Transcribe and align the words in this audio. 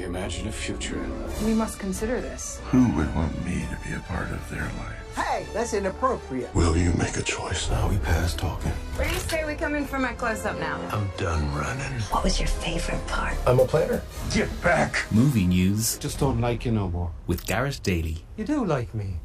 We 0.00 0.06
imagine 0.06 0.48
a 0.48 0.52
future. 0.52 0.98
We 1.44 1.52
must 1.52 1.78
consider 1.78 2.22
this. 2.22 2.58
Who 2.70 2.88
would 2.96 3.14
want 3.14 3.34
me 3.44 3.66
to 3.70 3.86
be 3.86 3.94
a 3.94 3.98
part 4.08 4.30
of 4.30 4.48
their 4.48 4.62
life? 4.62 5.14
Hey, 5.14 5.44
that's 5.52 5.74
inappropriate. 5.74 6.54
Will 6.54 6.74
you 6.74 6.94
make 6.94 7.18
a 7.18 7.22
choice 7.22 7.68
now? 7.68 7.86
We 7.86 7.98
past 7.98 8.38
talking. 8.38 8.70
Where 8.96 9.06
do 9.06 9.12
you 9.12 9.20
say 9.20 9.44
we 9.44 9.56
come 9.56 9.74
in 9.74 9.84
for 9.84 9.98
my 9.98 10.14
close 10.14 10.46
up 10.46 10.58
now? 10.58 10.80
I'm 10.90 11.06
done 11.18 11.54
running. 11.54 12.00
What 12.12 12.24
was 12.24 12.40
your 12.40 12.48
favorite 12.48 13.06
part? 13.08 13.36
I'm 13.46 13.60
a 13.60 13.66
planner. 13.66 14.00
Get 14.32 14.48
back. 14.62 15.04
Movie 15.12 15.46
news 15.46 15.98
Just 15.98 16.18
don't 16.18 16.40
like 16.40 16.64
you 16.64 16.72
no 16.72 16.88
more. 16.88 17.10
with 17.26 17.44
Garrett 17.44 17.80
Daly. 17.82 18.24
You 18.38 18.46
do 18.46 18.64
like 18.64 18.94
me. 18.94 19.16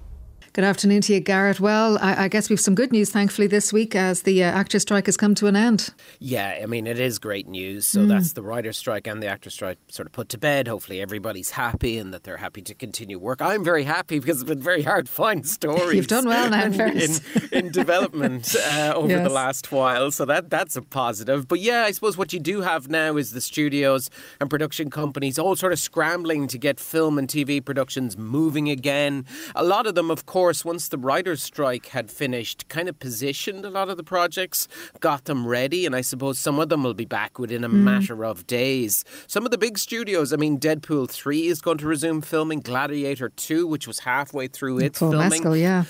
Good 0.56 0.64
afternoon 0.64 1.02
to 1.02 1.14
you, 1.14 1.20
Garrett. 1.20 1.60
Well, 1.60 1.98
I, 2.00 2.24
I 2.24 2.28
guess 2.30 2.50
we've 2.50 2.62
some 2.62 2.76
good 2.76 2.94
news, 2.94 3.10
thankfully, 3.10 3.46
this 3.46 3.74
week 3.74 3.94
as 3.94 4.22
the 4.22 4.42
uh, 4.42 4.48
actor 4.48 4.80
strike 4.80 5.06
has 5.08 5.18
come 5.18 5.36
to 5.36 5.48
an 5.48 5.58
end. 5.58 5.90
Yeah, 6.20 6.62
I 6.64 6.66
mean, 6.66 6.88
it 6.88 6.98
is 6.98 7.20
great 7.20 7.46
news. 7.46 7.86
So 7.86 8.06
that's 8.06 8.32
the 8.32 8.42
writer's 8.42 8.78
strike 8.78 9.06
and 9.06 9.22
the 9.22 9.28
actor's 9.28 9.54
strike 9.54 9.78
sort 9.90 10.06
of 10.06 10.14
put 10.14 10.30
to 10.30 10.38
bed. 10.38 10.70
Hopefully, 10.70 11.02
everybody's 11.02 11.50
happy 11.50 11.98
and 11.98 12.14
that 12.14 12.24
they're 12.24 12.38
happy 12.38 12.62
to 12.62 12.74
continue 12.74 13.20
work. 13.20 13.42
I'm 13.42 13.66
very 13.66 13.84
happy 13.84 14.18
because 14.20 14.40
it's 14.40 14.48
been 14.48 14.62
very 14.62 14.82
hard 14.82 15.08
to 15.08 15.12
find 15.12 15.46
stories. 15.60 15.94
You've 15.94 16.08
done 16.08 16.26
well 16.26 16.50
now, 16.50 16.64
in 16.68 16.80
in, 16.80 17.12
in 17.52 17.72
development 17.74 18.56
uh, 18.72 18.94
over 18.96 19.10
Yes. 19.10 19.28
the 19.28 19.34
last 19.34 19.74
while. 19.74 20.10
So 20.10 20.24
that 20.24 20.50
that's 20.50 20.78
a 20.78 20.82
positive. 20.82 21.50
But 21.50 21.60
yeah, 21.60 21.84
I 21.84 21.92
suppose 21.92 22.16
what 22.18 22.32
you 22.32 22.40
do 22.40 22.62
have 22.62 22.88
now 22.88 23.18
is 23.18 23.34
the 23.34 23.42
studios 23.42 24.10
and 24.40 24.50
production 24.50 24.90
companies 24.90 25.38
all 25.38 25.58
sort 25.58 25.74
of 25.74 25.80
scrambling 25.80 26.48
to 26.48 26.58
get 26.58 26.80
film 26.80 27.18
and 27.18 27.28
TV 27.28 27.64
productions 27.64 28.18
moving 28.18 28.70
again. 28.70 29.26
A 29.54 29.64
lot 29.66 29.86
of 29.86 29.96
them, 29.96 30.10
of 30.10 30.26
course, 30.26 30.45
once 30.66 30.88
the 30.90 30.98
writer's 30.98 31.42
strike 31.42 31.88
had 31.88 32.12
finished, 32.12 32.68
kind 32.70 32.88
of 32.88 33.00
positioned 33.00 33.66
a 33.66 33.70
lot 33.70 33.90
of 33.90 33.98
the 33.98 34.04
projects, 34.04 34.68
got 35.00 35.26
them 35.26 35.48
ready, 35.48 35.86
and 35.86 35.96
I 35.96 36.02
suppose 36.02 36.38
some 36.38 36.60
of 36.60 36.70
them 36.70 36.84
will 36.84 36.94
be 36.94 37.06
back 37.06 37.40
within 37.40 37.64
a 37.64 37.70
matter 37.70 38.24
of 38.26 38.46
days. 38.48 39.04
Some 39.28 39.46
of 39.46 39.52
the 39.52 39.58
big 39.58 39.78
studios, 39.78 40.34
I 40.34 40.36
mean, 40.36 40.60
Deadpool 40.60 41.10
3 41.10 41.48
is 41.48 41.62
going 41.62 41.80
to 41.80 41.88
resume 41.88 42.22
filming, 42.22 42.62
Gladiator 42.62 43.30
2, 43.30 43.66
which 43.66 43.88
was 43.88 44.00
halfway 44.00 44.48
through 44.48 44.80
its 44.80 45.00
Paul 45.00 45.12
filming. 45.12 45.30
Mescal, 45.30 45.56
yeah. 45.58 45.86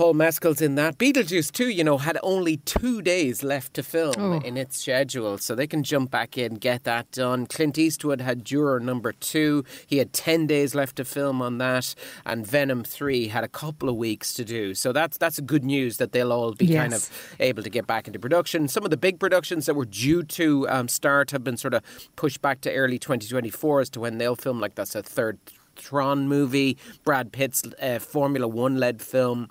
Paul 0.00 0.14
Mescal's 0.14 0.62
in 0.62 0.76
that. 0.76 0.96
Beetlejuice 0.96 1.52
2, 1.52 1.68
you 1.68 1.84
know, 1.84 1.98
had 1.98 2.16
only 2.22 2.56
two 2.56 3.02
days 3.02 3.42
left 3.42 3.74
to 3.74 3.82
film 3.82 4.14
Oh. 4.16 4.40
in 4.40 4.56
its 4.56 4.78
schedule, 4.78 5.36
so 5.36 5.54
they 5.54 5.66
can 5.66 5.82
jump 5.82 6.10
back 6.10 6.38
in, 6.38 6.54
get 6.54 6.84
that 6.84 7.10
done. 7.10 7.44
Clint 7.44 7.76
Eastwood 7.76 8.22
had 8.22 8.42
Juror 8.42 8.80
number 8.80 9.12
two. 9.12 9.62
He 9.86 9.98
had 9.98 10.14
10 10.14 10.46
days 10.46 10.74
left 10.74 10.96
to 10.96 11.04
film 11.04 11.42
on 11.42 11.58
that. 11.58 11.94
And 12.24 12.46
Venom 12.46 12.82
3 12.82 13.28
had 13.28 13.44
a 13.44 13.48
couple 13.48 13.90
of 13.90 13.96
weeks 13.96 14.32
to 14.32 14.42
do. 14.42 14.74
So 14.74 14.90
that's 14.94 15.18
that's 15.18 15.38
good 15.40 15.64
news 15.64 15.98
that 15.98 16.12
they'll 16.12 16.32
all 16.32 16.54
be 16.54 16.68
kind 16.72 16.94
of 16.94 17.06
able 17.38 17.62
to 17.62 17.68
get 17.68 17.86
back 17.86 18.06
into 18.06 18.18
production. 18.18 18.68
Some 18.68 18.84
of 18.86 18.90
the 18.90 18.96
big 18.96 19.20
productions 19.20 19.66
that 19.66 19.74
were 19.74 19.84
due 19.84 20.22
to 20.22 20.66
um, 20.70 20.88
start 20.88 21.30
have 21.30 21.44
been 21.44 21.58
sort 21.58 21.74
of 21.74 21.82
pushed 22.16 22.40
back 22.40 22.62
to 22.62 22.72
early 22.72 22.98
2024 22.98 23.80
as 23.82 23.90
to 23.90 24.00
when 24.00 24.16
they'll 24.16 24.34
film. 24.34 24.60
Like 24.60 24.76
that's 24.76 24.94
a 24.94 25.02
third 25.02 25.38
Tron 25.76 26.26
movie, 26.26 26.78
Brad 27.04 27.32
Pitt's 27.32 27.62
uh, 27.82 27.98
Formula 27.98 28.48
One 28.48 28.76
led 28.76 29.02
film. 29.02 29.48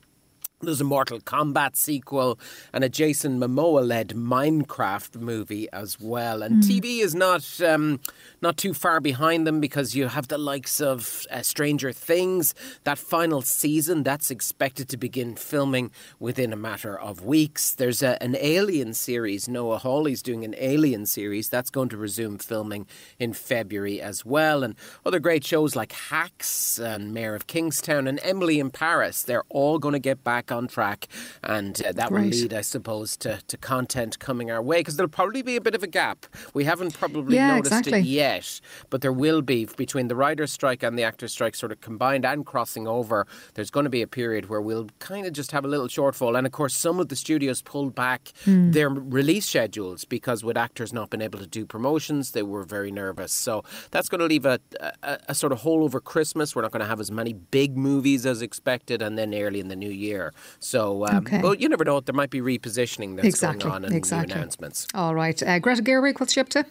There's 0.61 0.81
a 0.81 0.83
Mortal 0.83 1.21
Kombat 1.21 1.77
sequel 1.77 2.38
and 2.73 2.83
a 2.83 2.89
Jason 2.89 3.39
Momoa 3.39 3.88
led 3.88 4.09
Minecraft 4.09 5.15
movie 5.15 5.69
as 5.71 5.97
well. 6.02 6.43
And 6.43 6.61
TV 6.61 6.99
is 6.99 7.15
not 7.15 7.61
um, 7.61 8.02
not 8.41 8.57
too 8.57 8.73
far 8.73 8.99
behind 8.99 9.47
them 9.47 9.61
because 9.61 9.95
you 9.95 10.07
have 10.07 10.27
the 10.27 10.37
likes 10.37 10.81
of 10.81 11.25
uh, 11.31 11.43
Stranger 11.43 11.93
Things. 11.93 12.53
That 12.83 12.97
final 12.97 13.41
season 13.41 14.03
that's 14.03 14.30
expected 14.30 14.89
to 14.89 14.97
begin 14.97 15.35
filming 15.35 15.91
within 16.19 16.52
a 16.52 16.57
matter 16.57 16.99
of 16.99 17.23
weeks. 17.23 17.73
There's 17.73 18.03
a, 18.03 18.21
an 18.21 18.35
Alien 18.37 18.93
series. 18.93 19.47
Noah 19.47 19.77
Hawley's 19.77 20.21
doing 20.21 20.43
an 20.43 20.55
Alien 20.57 21.05
series 21.05 21.47
that's 21.47 21.69
going 21.69 21.87
to 21.89 21.97
resume 21.97 22.37
filming 22.37 22.85
in 23.17 23.31
February 23.31 24.02
as 24.02 24.25
well. 24.25 24.63
And 24.63 24.75
other 25.05 25.19
great 25.19 25.45
shows 25.45 25.77
like 25.77 25.93
Hacks 25.93 26.77
and 26.80 27.13
Mayor 27.13 27.33
of 27.33 27.47
Kingstown 27.47 28.07
and 28.07 28.19
Emily 28.23 28.59
in 28.59 28.71
Paris. 28.71 29.23
They're 29.23 29.45
all 29.47 29.80
going 29.80 29.93
to 29.93 29.99
get 29.99 30.21
back 30.21 30.48
on 30.52 30.67
track, 30.67 31.08
and 31.44 31.81
uh, 31.86 31.92
that 31.94 32.11
will 32.11 32.22
lead, 32.22 32.54
I 32.54 32.61
suppose, 32.61 33.17
to, 33.17 33.39
to 33.48 33.58
content 33.58 34.20
coming 34.20 34.52
our 34.52 34.61
way 34.61 34.80
because 34.80 34.95
there'll 34.95 35.10
probably 35.10 35.42
be 35.42 35.55
a 35.55 35.61
bit 35.61 35.76
of 35.76 35.83
a 35.83 35.87
gap. 35.87 36.26
We 36.54 36.64
haven't 36.65 36.93
probably 36.93 37.36
Yeah, 37.37 37.55
noticed 37.55 37.71
exactly. 37.71 37.99
it 37.99 38.05
yet, 38.05 38.61
but 38.89 39.02
there 39.02 39.14
will 39.14 39.42
be 39.42 39.65
between 39.65 40.08
the 40.08 40.15
writer's 40.15 40.52
strike 40.52 40.83
and 40.83 40.98
the 40.98 41.04
actor's 41.04 41.32
strike 41.32 41.55
sort 41.55 41.71
of 41.71 41.82
combined 41.82 42.26
and 42.26 42.45
crossing 42.45 42.87
over. 42.87 43.27
There's 43.54 43.71
going 43.71 43.83
to 43.86 43.89
be 43.89 44.02
a 44.02 44.08
period 44.08 44.49
where 44.49 44.61
we'll 44.61 44.87
kind 44.99 45.26
of 45.26 45.33
just 45.33 45.52
have 45.52 45.65
a 45.65 45.67
little 45.67 45.87
shortfall, 45.87 46.37
and 46.37 46.45
of 46.45 46.54
course, 46.54 46.76
some 46.76 46.99
of 46.99 47.10
the 47.10 47.16
studios 47.16 47.61
pulled 47.61 47.95
back 47.95 48.31
Hmm. 48.45 48.71
their 48.71 48.89
release 48.89 49.45
schedules 49.48 50.05
because 50.05 50.43
with 50.43 50.58
actors 50.58 50.93
not 50.93 51.10
being 51.10 51.21
able 51.21 51.39
to 51.39 51.48
do 51.48 51.66
promotions, 51.66 52.31
they 52.31 52.43
were 52.43 52.64
very 52.64 52.92
nervous. 52.92 53.31
So 53.31 53.64
that's 53.92 54.10
going 54.10 54.20
to 54.20 54.26
leave 54.26 54.45
a, 54.45 54.60
a, 55.04 55.20
a 55.30 55.36
sort 55.36 55.52
of 55.52 55.60
hole 55.60 55.83
over 55.83 55.99
Christmas. 55.99 56.55
We're 56.55 56.61
not 56.61 56.71
going 56.71 56.81
to 56.81 56.87
have 56.87 56.99
as 56.99 57.11
many 57.11 57.33
big 57.33 57.77
movies 57.77 58.26
as 58.26 58.42
expected, 58.42 59.02
and 59.02 59.17
then 59.17 59.33
early 59.33 59.60
in 59.60 59.67
the 59.67 59.76
new 59.76 59.89
year. 59.92 60.33
So, 60.60 61.05
um, 61.05 61.17
Okay. 61.26 61.42
but 61.42 61.60
you 61.61 61.70
never 61.70 61.83
know. 61.86 62.00
There 62.00 62.14
might 62.14 62.30
be 62.30 62.42
repositioning 62.42 63.16
that's 63.16 63.27
Exactly, 63.27 63.64
going 63.64 63.73
on 63.76 63.86
and 63.86 63.94
exactly. 63.95 64.33
new 64.33 64.39
announcements. 64.42 64.88
All 64.94 65.16
right. 65.16 65.42
Uh, 65.42 65.60
Greta 65.60 65.82
Gerwig, 65.83 66.20
what's 66.20 66.33
she 66.33 66.42
up 66.42 66.50
to? 66.50 66.66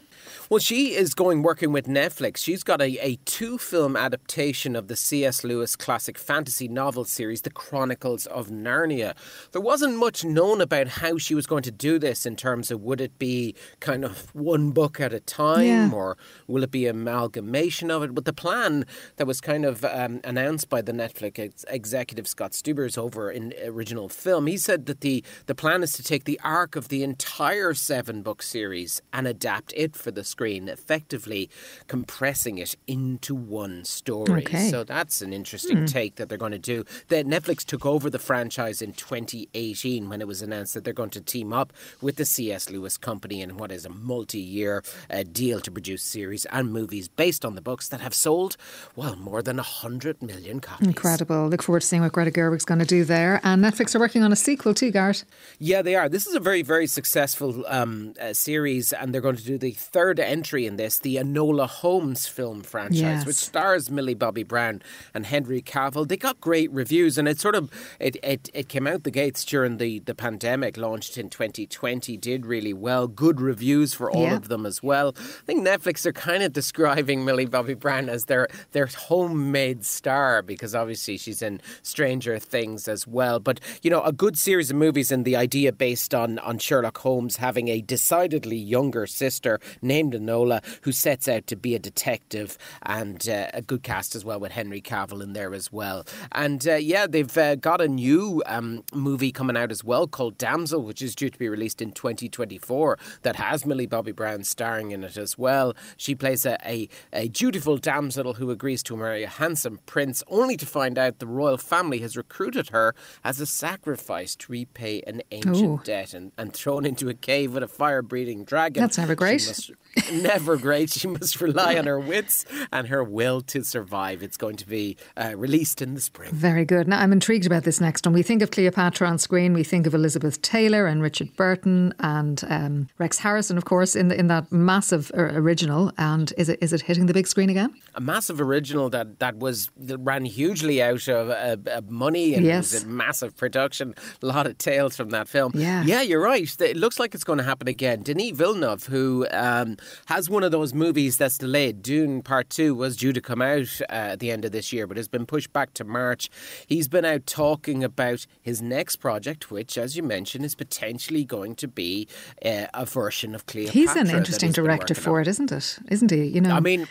Well, 0.48 0.58
she 0.60 0.94
is 0.94 1.14
going 1.14 1.42
working 1.42 1.72
with 1.72 1.86
Netflix. 1.86 2.38
She's 2.38 2.62
got 2.62 2.80
a, 2.80 2.98
a 3.04 3.16
two 3.24 3.58
film 3.58 3.96
adaptation 3.96 4.76
of 4.76 4.88
the 4.88 4.96
C.S. 4.96 5.44
Lewis 5.44 5.76
classic 5.76 6.18
fantasy 6.18 6.68
novel 6.68 7.04
series, 7.04 7.42
The 7.42 7.50
Chronicles 7.50 8.26
of 8.26 8.48
Narnia. 8.48 9.14
There 9.52 9.60
wasn't 9.60 9.96
much 9.96 10.24
known 10.24 10.60
about 10.60 10.88
how 10.88 11.18
she 11.18 11.34
was 11.34 11.46
going 11.46 11.62
to 11.64 11.70
do 11.70 11.98
this 11.98 12.26
in 12.26 12.36
terms 12.36 12.70
of 12.70 12.80
would 12.82 13.00
it 13.00 13.18
be 13.18 13.54
kind 13.80 14.04
of 14.04 14.34
one 14.34 14.70
book 14.70 15.00
at 15.00 15.12
a 15.12 15.20
time 15.20 15.64
Yeah. 15.66 15.90
or 15.92 16.16
will 16.46 16.62
it 16.62 16.70
be 16.70 16.86
an 16.86 16.96
amalgamation 16.96 17.90
of 17.90 18.02
it? 18.02 18.14
But 18.14 18.24
the 18.24 18.32
plan 18.32 18.84
that 19.16 19.26
was 19.26 19.40
kind 19.40 19.64
of 19.64 19.84
um, 19.84 20.20
announced 20.24 20.68
by 20.68 20.82
the 20.82 20.92
Netflix 20.92 21.38
ex- 21.38 21.64
executive 21.68 22.26
Scott 22.26 22.52
Stubers 22.52 22.96
over 22.98 23.30
in 23.30 23.52
original 23.64 24.08
film, 24.08 24.46
he 24.46 24.56
said 24.56 24.86
that 24.86 25.00
the, 25.00 25.24
the 25.46 25.54
plan 25.54 25.82
is 25.82 25.92
to 25.92 26.02
take 26.02 26.24
the 26.24 26.40
arc 26.44 26.76
of 26.76 26.88
the 26.88 27.02
entire 27.02 27.74
seven 27.74 28.22
book 28.22 28.42
series 28.42 29.00
and 29.12 29.26
adapt 29.26 29.72
it 29.76 29.96
for 29.96 30.10
the 30.10 30.17
screen, 30.24 30.68
effectively 30.68 31.50
compressing 31.86 32.58
it 32.58 32.76
into 32.86 33.34
one 33.34 33.84
story. 33.84 34.42
Okay. 34.42 34.70
So 34.70 34.84
that's 34.84 35.22
an 35.22 35.32
interesting 35.32 35.86
take 35.86 36.16
that 36.16 36.28
they're 36.28 36.38
going 36.38 36.52
to 36.52 36.58
do. 36.58 36.84
That 37.08 37.26
Netflix 37.26 37.64
took 37.64 37.84
over 37.86 38.10
the 38.10 38.18
franchise 38.18 38.82
in 38.82 38.92
2018 38.92 40.08
when 40.08 40.20
it 40.20 40.26
was 40.26 40.42
announced 40.42 40.74
that 40.74 40.84
they're 40.84 40.92
going 40.92 41.10
to 41.10 41.20
team 41.20 41.52
up 41.52 41.72
with 42.00 42.16
the 42.16 42.24
C.S. 42.24 42.70
Lewis 42.70 42.96
Company 42.96 43.42
in 43.42 43.56
what 43.56 43.72
is 43.72 43.84
a 43.84 43.90
multi-year 43.90 44.82
uh, 45.10 45.24
deal 45.30 45.60
to 45.60 45.70
produce 45.70 46.02
series 46.02 46.44
and 46.46 46.72
movies 46.72 47.08
based 47.08 47.44
on 47.44 47.54
the 47.54 47.60
books 47.60 47.88
that 47.88 48.00
have 48.00 48.14
sold, 48.14 48.56
well, 48.96 49.16
more 49.16 49.42
than 49.42 49.56
100 49.56 50.22
million 50.22 50.60
copies. 50.60 50.88
Incredible. 50.88 51.48
Look 51.48 51.62
forward 51.62 51.80
to 51.80 51.86
seeing 51.86 52.02
what 52.02 52.12
Greta 52.12 52.30
Gerwig's 52.30 52.64
going 52.64 52.80
to 52.80 52.86
do 52.86 53.04
there. 53.04 53.40
And 53.42 53.62
Netflix 53.62 53.94
are 53.94 53.98
working 53.98 54.22
on 54.22 54.32
a 54.32 54.36
sequel 54.36 54.74
too, 54.74 54.90
Garrett. 54.90 55.24
Yeah, 55.58 55.82
they 55.82 55.94
are. 55.94 56.08
This 56.08 56.26
is 56.26 56.34
a 56.34 56.40
very, 56.40 56.62
very 56.62 56.86
successful 56.86 57.64
um, 57.66 58.14
uh, 58.20 58.32
series, 58.32 58.92
and 58.92 59.12
they're 59.12 59.20
going 59.20 59.36
to 59.36 59.44
do 59.44 59.58
the 59.58 59.72
third 59.72 60.07
entry 60.18 60.64
in 60.66 60.76
this, 60.76 60.98
the 60.98 61.16
Enola 61.16 61.68
Holmes 61.68 62.26
film 62.26 62.62
franchise, 62.62 63.00
Yes. 63.00 63.26
which 63.26 63.36
stars 63.36 63.90
Millie 63.90 64.14
Bobby 64.14 64.42
Brown 64.44 64.80
and 65.12 65.26
Henry 65.26 65.60
Cavill. 65.60 66.06
They 66.08 66.16
got 66.16 66.40
great 66.40 66.70
reviews, 66.72 67.18
and 67.18 67.26
it 67.28 67.40
sort 67.40 67.54
of 67.54 67.70
it, 68.00 68.16
it, 68.22 68.48
it 68.54 68.68
came 68.68 68.86
out 68.86 69.04
the 69.04 69.10
gates 69.10 69.44
during 69.44 69.76
the, 69.76 69.98
the 70.00 70.14
pandemic, 70.14 70.76
launched 70.76 71.18
in 71.18 71.28
2020, 71.28 72.16
did 72.16 72.46
really 72.46 72.72
well. 72.72 73.06
Good 73.08 73.40
reviews 73.40 73.92
for 73.94 74.10
all 74.10 74.22
Yeah. 74.22 74.36
of 74.36 74.48
them 74.48 74.64
as 74.64 74.82
well. 74.82 75.14
I 75.18 75.44
think 75.46 75.66
Netflix 75.66 76.06
are 76.06 76.12
kind 76.12 76.42
of 76.42 76.52
describing 76.52 77.24
Millie 77.24 77.46
Bobby 77.46 77.74
Brown 77.74 78.08
as 78.08 78.24
their 78.26 78.48
their 78.72 78.86
homemade 78.86 79.84
star 79.84 80.42
because 80.42 80.74
obviously 80.74 81.16
she's 81.16 81.42
in 81.42 81.60
Stranger 81.82 82.38
Things 82.38 82.86
as 82.88 83.06
well. 83.06 83.40
But 83.40 83.60
you 83.82 83.90
know, 83.90 84.02
a 84.02 84.12
good 84.12 84.38
series 84.38 84.70
of 84.70 84.76
movies 84.76 85.10
and 85.10 85.24
the 85.24 85.36
idea 85.36 85.72
based 85.72 86.14
on 86.14 86.38
on 86.40 86.58
Sherlock 86.58 86.98
Holmes 86.98 87.36
having 87.36 87.68
a 87.68 87.80
decidedly 87.80 88.56
younger 88.56 89.06
sister 89.06 89.58
named 89.88 90.12
Enola 90.12 90.62
who 90.82 90.92
sets 90.92 91.26
out 91.26 91.46
to 91.48 91.56
be 91.56 91.74
a 91.74 91.78
detective, 91.78 92.58
and 92.82 93.28
uh, 93.28 93.48
a 93.54 93.62
good 93.62 93.82
cast 93.82 94.14
as 94.14 94.24
well 94.24 94.38
with 94.38 94.52
Henry 94.52 94.80
Cavill 94.80 95.22
in 95.22 95.32
there 95.32 95.54
as 95.54 95.72
well. 95.72 96.06
And 96.32 96.66
uh, 96.68 96.74
yeah, 96.74 97.06
they've 97.06 97.36
uh, 97.36 97.56
got 97.56 97.80
a 97.80 97.88
new 97.88 98.42
um, 98.46 98.84
movie 98.92 99.32
coming 99.32 99.56
out 99.56 99.70
as 99.70 99.82
well 99.82 100.06
called 100.06 100.38
Damsel, 100.38 100.82
which 100.82 101.02
is 101.02 101.14
due 101.14 101.30
to 101.30 101.38
be 101.38 101.48
released 101.48 101.82
in 101.82 101.92
2024. 101.92 102.98
That 103.22 103.36
has 103.36 103.66
Millie 103.66 103.86
Bobby 103.86 104.12
Brown 104.12 104.44
starring 104.44 104.90
in 104.90 105.02
it 105.02 105.16
as 105.16 105.38
well. 105.38 105.74
She 105.96 106.14
plays 106.14 106.44
a, 106.46 106.58
a, 106.64 106.88
a 107.12 107.28
dutiful 107.28 107.78
damsel 107.78 108.34
who 108.34 108.50
agrees 108.50 108.82
to 108.84 108.96
marry 108.96 109.24
a 109.24 109.28
handsome 109.28 109.80
prince, 109.86 110.22
only 110.28 110.56
to 110.56 110.66
find 110.66 110.98
out 110.98 111.18
the 111.18 111.26
royal 111.26 111.56
family 111.56 111.98
has 111.98 112.16
recruited 112.16 112.70
her 112.70 112.94
as 113.24 113.40
a 113.40 113.46
sacrifice 113.46 114.36
to 114.36 114.52
repay 114.52 115.02
an 115.06 115.22
ancient 115.30 115.56
Ooh. 115.56 115.80
debt 115.84 116.14
and, 116.14 116.32
and 116.36 116.52
thrown 116.52 116.84
into 116.84 117.08
a 117.08 117.14
cave 117.14 117.54
with 117.54 117.62
a 117.62 117.68
fire 117.68 118.02
breathing 118.02 118.44
dragon. 118.44 118.82
That's 118.82 118.98
never 118.98 119.14
She 119.44 119.50
must 119.50 119.77
never 120.12 120.56
great. 120.56 120.90
She 120.90 121.08
must 121.08 121.40
rely 121.40 121.76
on 121.76 121.86
her 121.86 121.98
wits 121.98 122.44
and 122.72 122.86
her 122.88 123.02
will 123.02 123.40
to 123.42 123.64
survive. 123.64 124.22
It's 124.22 124.36
going 124.36 124.56
to 124.56 124.66
be 124.66 124.96
uh, 125.16 125.34
released 125.36 125.82
in 125.82 125.94
the 125.94 126.00
spring. 126.00 126.30
Very 126.32 126.64
good. 126.64 126.86
Now, 126.86 127.00
I'm 127.00 127.12
intrigued 127.12 127.46
about 127.46 127.64
this 127.64 127.80
next 127.80 128.06
one. 128.06 128.12
We 128.14 128.22
think 128.22 128.42
of 128.42 128.50
Cleopatra 128.50 129.08
on 129.08 129.18
screen, 129.18 129.54
we 129.54 129.64
think 129.64 129.86
of 129.86 129.94
Elizabeth 129.94 130.40
Taylor 130.42 130.86
and 130.86 131.02
Richard 131.02 131.34
Burton 131.36 131.94
and 131.98 132.42
um, 132.48 132.88
Rex 132.98 133.18
Harrison, 133.18 133.56
of 133.56 133.64
course, 133.64 133.96
in, 133.96 134.08
the, 134.08 134.18
in 134.18 134.28
that 134.28 134.52
massive 134.52 135.10
uh, 135.16 135.22
original. 135.22 135.92
And 135.98 136.32
is 136.38 136.48
it 136.48 136.58
is 136.62 136.72
it 136.72 136.82
hitting 136.82 137.06
the 137.06 137.14
big 137.14 137.26
screen 137.26 137.50
again? 137.50 137.74
A 137.94 138.00
massive 138.00 138.40
original 138.40 138.90
that, 138.90 139.18
that 139.18 139.38
was 139.38 139.70
that 139.78 139.98
ran 139.98 140.24
hugely 140.24 140.82
out 140.82 141.08
of 141.08 141.30
uh, 141.30 141.56
uh, 141.70 141.80
money 141.88 142.34
and 142.34 142.44
Yes. 142.46 142.72
was 142.72 142.84
a 142.84 142.86
massive 142.86 143.36
production. 143.36 143.94
A 144.22 144.26
lot 144.26 144.46
of 144.46 144.58
tales 144.58 144.96
from 144.96 145.10
that 145.10 145.28
film. 145.28 145.52
Yeah. 145.54 145.82
yeah, 145.84 146.02
you're 146.02 146.22
right. 146.22 146.48
It 146.60 146.76
looks 146.76 146.98
like 147.00 147.14
it's 147.14 147.24
going 147.24 147.38
to 147.38 147.44
happen 147.44 147.68
again. 147.68 148.02
Denis 148.02 148.30
Villeneuve, 148.36 148.86
who 148.86 149.26
um, 149.32 149.67
has 150.06 150.30
one 150.30 150.42
of 150.42 150.52
those 150.52 150.72
movies 150.72 151.16
that's 151.16 151.38
delayed, 151.38 151.82
Dune 151.82 152.22
Part 152.22 152.50
Two, 152.50 152.74
was 152.74 152.96
due 152.96 153.12
to 153.12 153.20
come 153.20 153.42
out 153.42 153.80
uh, 153.82 154.14
at 154.14 154.20
the 154.20 154.30
end 154.30 154.44
of 154.44 154.52
this 154.52 154.72
year, 154.72 154.86
but 154.86 154.96
has 154.96 155.08
been 155.08 155.26
pushed 155.26 155.52
back 155.52 155.74
to 155.74 155.84
March. 155.84 156.30
He's 156.66 156.88
been 156.88 157.04
out 157.04 157.26
talking 157.26 157.82
about 157.84 158.26
his 158.40 158.62
next 158.62 158.96
project, 158.96 159.50
which, 159.50 159.76
as 159.76 159.96
you 159.96 160.02
mentioned, 160.02 160.44
is 160.44 160.54
potentially 160.54 161.24
going 161.24 161.54
to 161.56 161.68
be 161.68 162.08
uh, 162.44 162.66
a 162.74 162.86
version 162.86 163.34
of 163.34 163.46
Cleopatra. 163.46 163.80
He's 163.80 163.96
an 163.96 164.10
interesting 164.10 164.52
director 164.52 164.94
for 164.94 165.16
on. 165.16 165.22
it, 165.22 165.28
isn't 165.28 165.52
it? 165.52 165.78
Isn't 165.90 166.10
he? 166.10 166.24
You 166.24 166.40
know, 166.40 166.54
I 166.54 166.60
mean, 166.60 166.86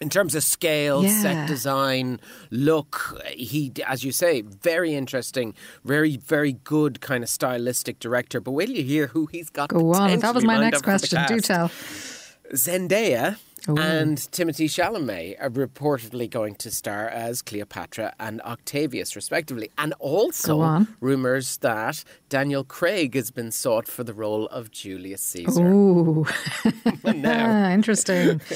in 0.00 0.08
terms 0.08 0.34
of 0.34 0.44
scale, 0.44 1.02
Yeah. 1.04 1.22
set 1.22 1.48
design, 1.48 2.20
look, 2.50 3.20
he, 3.34 3.72
as 3.86 4.04
you 4.04 4.12
say, 4.12 4.42
very 4.42 4.94
interesting, 4.94 5.54
very, 5.84 6.16
very 6.16 6.52
good 6.64 7.00
kind 7.00 7.24
of 7.24 7.28
stylistic 7.30 7.98
director. 7.98 8.40
But 8.40 8.52
wait 8.52 8.66
till 8.66 8.76
you 8.76 8.84
hear 8.84 9.06
who 9.08 9.26
he's 9.26 9.50
got. 9.50 9.68
go 9.70 9.92
on. 9.94 10.18
That 10.20 10.34
was 10.34 10.44
my 10.44 10.58
next 10.60 10.78
up 10.78 10.84
for 10.84 10.90
the 10.92 10.98
question. 11.16 11.24
Do 11.26 11.40
tell. 11.40 11.70
Zendaya 12.54 13.36
Ooh. 13.68 13.76
and 13.78 14.16
Timothée 14.18 14.66
Chalamet 14.66 15.36
are 15.40 15.50
reportedly 15.50 16.28
going 16.30 16.54
to 16.56 16.70
star 16.70 17.08
as 17.08 17.42
Cleopatra 17.42 18.14
and 18.18 18.40
Octavius, 18.42 19.14
respectively. 19.16 19.70
And 19.76 19.92
also 19.98 20.86
rumours 21.00 21.58
that 21.58 22.04
Daniel 22.28 22.64
Craig 22.64 23.14
has 23.14 23.30
been 23.30 23.50
sought 23.50 23.86
for 23.86 24.04
the 24.04 24.14
role 24.14 24.46
of 24.48 24.70
Julius 24.70 25.22
Caesar. 25.22 25.66
Ooh. 25.66 26.26
Now- 27.04 27.48
Ah, 27.58 27.70
interesting. 27.72 28.40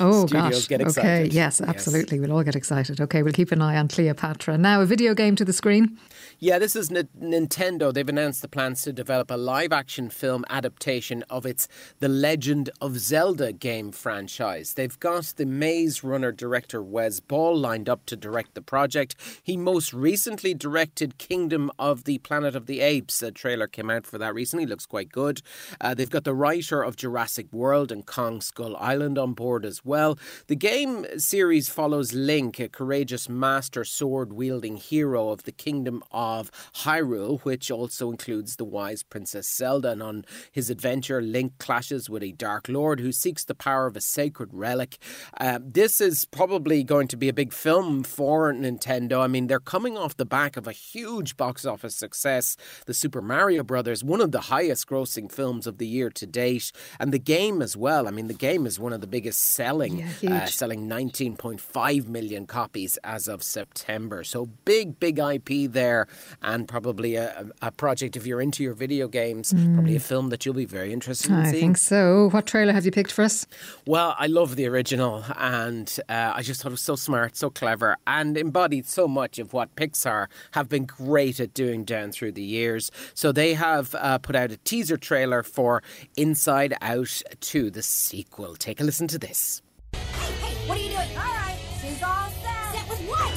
Oh, 0.00 0.26
gosh. 0.26 0.66
get 0.68 0.80
Okay. 0.80 0.88
excited. 0.88 1.32
Yes, 1.32 1.60
Yes. 1.60 1.68
absolutely. 1.68 2.20
We'll 2.20 2.32
all 2.32 2.42
get 2.42 2.54
excited. 2.56 3.00
Okay, 3.00 3.22
we'll 3.22 3.32
keep 3.32 3.50
an 3.52 3.62
eye 3.62 3.76
on 3.76 3.88
Cleopatra. 3.88 4.58
Now, 4.58 4.80
a 4.82 4.86
video 4.86 5.14
game 5.14 5.36
to 5.36 5.44
the 5.44 5.52
screen. 5.52 5.98
Yeah, 6.38 6.58
this 6.58 6.76
is 6.76 6.90
N- 6.92 7.08
Nintendo. 7.20 7.92
They've 7.94 8.08
announced 8.08 8.42
the 8.42 8.48
plans 8.48 8.82
to 8.82 8.92
develop 8.92 9.30
a 9.30 9.36
live 9.36 9.72
action 9.72 10.10
film 10.10 10.44
adaptation 10.50 11.22
of 11.30 11.46
its 11.46 11.66
The 12.00 12.08
Legend 12.08 12.70
of 12.80 12.98
Zelda 12.98 13.52
game 13.52 13.90
franchise. 13.90 14.55
They've 14.62 14.98
got 14.98 15.24
the 15.36 15.46
Maze 15.46 16.02
Runner 16.02 16.32
director 16.32 16.82
Wes 16.82 17.20
Ball 17.20 17.56
lined 17.56 17.88
up 17.88 18.06
to 18.06 18.16
direct 18.16 18.54
the 18.54 18.62
project. 18.62 19.14
He 19.42 19.56
most 19.56 19.92
recently 19.92 20.54
directed 20.54 21.18
Kingdom 21.18 21.70
of 21.78 22.04
the 22.04 22.18
Planet 22.18 22.56
of 22.56 22.66
the 22.66 22.80
Apes. 22.80 23.22
A 23.22 23.30
trailer 23.30 23.66
came 23.66 23.90
out 23.90 24.06
for 24.06 24.18
that 24.18 24.34
recently. 24.34 24.66
Looks 24.66 24.86
quite 24.86 25.10
good. 25.10 25.42
Uh, 25.80 25.94
they've 25.94 26.10
got 26.10 26.24
the 26.24 26.34
writer 26.34 26.82
of 26.82 26.96
Jurassic 26.96 27.52
World 27.52 27.90
and 27.90 28.06
Kong 28.06 28.40
Skull 28.40 28.76
Island 28.76 29.18
on 29.18 29.32
board 29.32 29.64
as 29.64 29.84
well. 29.84 30.18
The 30.46 30.56
game 30.56 31.06
series 31.18 31.68
follows 31.68 32.12
Link, 32.12 32.60
a 32.60 32.68
courageous 32.68 33.28
master 33.28 33.84
sword 33.84 34.32
wielding 34.32 34.76
hero 34.76 35.30
of 35.30 35.42
the 35.42 35.52
Kingdom 35.52 36.02
of 36.12 36.50
Hyrule, 36.76 37.40
which 37.42 37.70
also 37.70 38.10
includes 38.10 38.56
the 38.56 38.64
wise 38.64 39.02
Princess 39.02 39.48
Zelda. 39.48 39.90
And 39.90 40.02
on 40.02 40.24
his 40.52 40.70
adventure, 40.70 41.20
Link 41.20 41.58
clashes 41.58 42.08
with 42.08 42.22
a 42.22 42.32
Dark 42.32 42.68
Lord 42.68 43.00
who 43.00 43.12
seeks 43.12 43.44
the 43.44 43.54
power 43.54 43.86
of 43.86 43.96
a 43.96 44.00
sacred 44.00 44.35
relic. 44.52 44.98
Uh, 45.40 45.58
this 45.62 46.00
is 46.00 46.24
probably 46.26 46.82
going 46.84 47.08
to 47.08 47.16
be 47.16 47.28
a 47.28 47.32
big 47.32 47.52
film 47.52 48.02
for 48.02 48.52
Nintendo. 48.52 49.20
I 49.20 49.26
mean, 49.26 49.46
they're 49.46 49.60
coming 49.60 49.96
off 49.96 50.16
the 50.16 50.24
back 50.26 50.56
of 50.56 50.66
a 50.66 50.72
huge 50.72 51.36
box 51.36 51.64
office 51.64 51.94
success. 51.96 52.56
The 52.86 52.94
Super 52.94 53.22
Mario 53.22 53.62
Brothers, 53.62 54.02
one 54.04 54.20
of 54.20 54.32
the 54.32 54.42
highest 54.42 54.86
grossing 54.88 55.30
films 55.30 55.66
of 55.66 55.78
the 55.78 55.86
year 55.86 56.10
to 56.10 56.26
date. 56.26 56.72
And 57.00 57.12
the 57.12 57.18
game 57.18 57.62
as 57.62 57.76
well. 57.76 58.08
I 58.08 58.10
mean, 58.10 58.28
the 58.28 58.34
game 58.34 58.66
is 58.66 58.78
one 58.78 58.92
of 58.92 59.00
the 59.00 59.06
biggest 59.06 59.40
selling, 59.40 60.04
Yeah, 60.20 60.42
uh, 60.44 60.46
selling 60.46 60.88
19.5 60.88 62.08
million 62.08 62.46
copies 62.46 62.96
as 63.04 63.28
of 63.28 63.42
September. 63.42 64.24
So 64.24 64.46
big, 64.64 64.98
big 65.00 65.18
IP 65.18 65.70
there, 65.70 66.06
and 66.42 66.66
probably 66.68 67.16
a, 67.16 67.50
a 67.62 67.70
project 67.70 68.16
if 68.16 68.26
you're 68.26 68.40
into 68.40 68.62
your 68.62 68.74
video 68.74 69.08
games, 69.08 69.52
probably 69.52 69.96
a 69.96 70.00
film 70.00 70.30
that 70.30 70.44
you'll 70.44 70.54
be 70.54 70.64
very 70.64 70.92
interested 70.92 71.30
in 71.30 71.36
Mm. 71.36 71.40
I 71.46 71.50
seeing. 71.50 71.60
think 71.62 71.76
so. 71.78 72.28
What 72.30 72.46
trailer 72.46 72.72
have 72.72 72.84
you 72.84 72.90
picked 72.92 73.12
for 73.12 73.22
us? 73.22 73.46
Well, 73.86 74.14
I 74.18 74.25
love 74.26 74.56
the 74.56 74.66
original, 74.66 75.24
and 75.36 75.94
uh, 76.08 76.32
I 76.34 76.42
just 76.42 76.62
thought 76.62 76.70
it 76.70 76.72
was 76.72 76.80
so 76.80 76.96
smart, 76.96 77.36
so 77.36 77.50
clever, 77.50 77.96
and 78.06 78.36
embodied 78.36 78.86
so 78.86 79.06
much 79.06 79.38
of 79.38 79.52
what 79.52 79.74
Pixar 79.76 80.28
have 80.52 80.68
been 80.68 80.86
great 80.86 81.38
at 81.38 81.52
doing 81.54 81.84
down 81.84 82.12
through 82.12 82.32
the 82.32 82.42
years. 82.42 82.90
So 83.14 83.32
they 83.32 83.54
have 83.54 83.94
uh, 83.94 84.18
put 84.18 84.34
out 84.34 84.50
a 84.50 84.56
teaser 84.58 84.96
trailer 84.96 85.42
for 85.42 85.82
Inside 86.16 86.74
Out 86.80 87.22
2, 87.40 87.70
the 87.70 87.82
sequel. 87.82 88.56
Take 88.56 88.80
a 88.80 88.84
listen 88.84 89.06
to 89.08 89.18
this. 89.18 89.62
Hey, 89.92 90.68
what 90.68 90.78
are 90.78 90.80
you 90.80 90.88
doing? 90.88 91.08
All 91.10 91.24
right, 91.24 91.58
she's 91.80 92.02
all 92.02 92.30
set. 92.30 92.74
Set 92.74 92.88
with 92.88 93.00
what? 93.08 93.32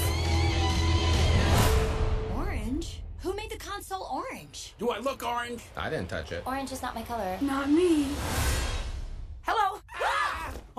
Orange? 2.48 3.02
Who 3.20 3.34
made 3.36 3.50
the 3.52 3.58
console 3.58 4.08
orange? 4.12 4.76
Do 4.78 4.90
I 4.92 5.00
look 5.00 5.24
orange? 5.24 5.62
I 5.76 5.90
didn't 5.90 6.08
touch 6.10 6.32
it. 6.32 6.44
Orange 6.46 6.72
is 6.72 6.82
not 6.82 6.96
my 6.96 7.04
color. 7.04 7.38
Not 7.42 7.70
me. 7.70 8.08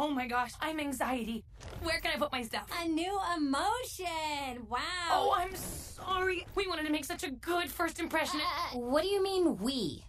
Hello. 0.00 0.10
Oh 0.10 0.14
my 0.14 0.26
gosh, 0.26 0.52
I'm 0.62 0.80
anxiety. 0.80 1.44
Where 1.82 2.00
can 2.00 2.12
I 2.14 2.16
put 2.16 2.32
my 2.32 2.40
stuff? 2.42 2.66
A 2.82 2.88
new 2.88 3.20
emotion. 3.36 4.66
Wow. 4.70 4.78
Oh, 5.10 5.34
I'm 5.36 5.54
sorry. 5.54 6.46
We 6.54 6.66
wanted 6.66 6.86
to 6.86 6.92
make 6.92 7.04
such 7.04 7.22
a 7.22 7.30
good 7.30 7.70
first 7.70 8.00
impression. 8.00 8.40
Uh, 8.40 8.78
what 8.78 9.02
do 9.02 9.08
you 9.08 9.22
mean 9.22 9.58
we? 9.58 10.02